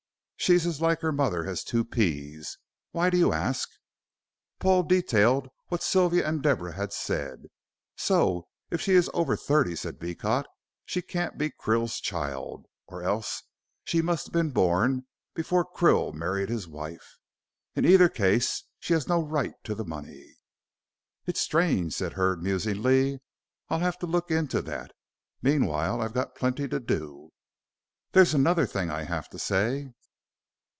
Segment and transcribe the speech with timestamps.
[0.41, 2.57] She's as like her mother as two peas.
[2.93, 3.69] Why do you ask?"
[4.57, 7.43] Paul detailed what Sylvia and Deborah had said.
[7.95, 10.47] "So if she is over thirty," said Beecot,
[10.83, 13.43] "she can't be Krill's child, or else
[13.85, 17.19] she must have been born before Krill married his wife.
[17.75, 20.37] In either case, she has no right to the money."
[21.27, 23.19] "It's strange," said Hurd, musingly.
[23.69, 24.91] "I'll have to look into that.
[25.43, 27.29] Meanwhile, I've got plenty to do."
[28.13, 29.91] "There's another thing I have to say."